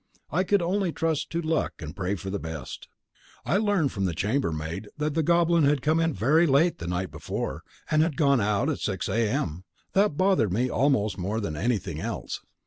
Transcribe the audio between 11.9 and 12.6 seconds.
else.